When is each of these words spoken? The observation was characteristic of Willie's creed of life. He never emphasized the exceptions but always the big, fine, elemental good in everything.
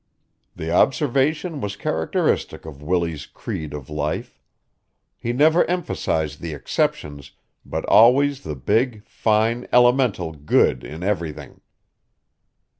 The 0.55 0.71
observation 0.71 1.61
was 1.61 1.75
characteristic 1.75 2.65
of 2.65 2.81
Willie's 2.81 3.27
creed 3.27 3.71
of 3.71 3.87
life. 3.87 4.39
He 5.15 5.31
never 5.31 5.63
emphasized 5.65 6.41
the 6.41 6.55
exceptions 6.55 7.33
but 7.63 7.85
always 7.85 8.41
the 8.41 8.55
big, 8.55 9.05
fine, 9.05 9.67
elemental 9.71 10.31
good 10.33 10.83
in 10.83 11.03
everything. 11.03 11.61